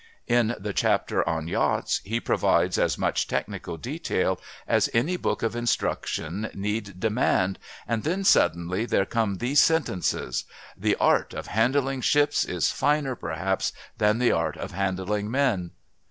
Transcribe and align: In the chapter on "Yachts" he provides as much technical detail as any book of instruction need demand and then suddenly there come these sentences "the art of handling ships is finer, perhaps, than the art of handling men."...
In 0.25 0.55
the 0.57 0.73
chapter 0.73 1.23
on 1.29 1.47
"Yachts" 1.47 2.01
he 2.03 2.19
provides 2.19 2.79
as 2.79 2.97
much 2.97 3.27
technical 3.27 3.77
detail 3.77 4.41
as 4.67 4.89
any 4.95 5.15
book 5.15 5.43
of 5.43 5.55
instruction 5.55 6.49
need 6.55 6.99
demand 6.99 7.59
and 7.87 8.01
then 8.01 8.23
suddenly 8.23 8.87
there 8.87 9.05
come 9.05 9.37
these 9.37 9.61
sentences 9.61 10.45
"the 10.75 10.95
art 10.95 11.35
of 11.35 11.45
handling 11.53 12.01
ships 12.01 12.45
is 12.45 12.71
finer, 12.71 13.15
perhaps, 13.15 13.73
than 13.99 14.17
the 14.17 14.31
art 14.31 14.57
of 14.57 14.71
handling 14.71 15.29
men."... 15.29 15.69